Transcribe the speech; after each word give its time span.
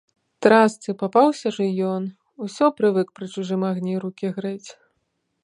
Трасцы, 0.43 0.95
папаўся 1.01 1.51
ж 1.57 1.67
і 1.67 1.71
ён, 1.93 2.03
усё 2.47 2.65
прывык 2.79 3.07
пры 3.21 3.25
чужым 3.35 3.61
агні 3.71 3.93
рукі 4.07 4.27
грэць. 4.41 4.69